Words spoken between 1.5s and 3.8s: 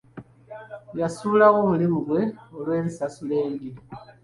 omulimu gwe olw’ensasula embi.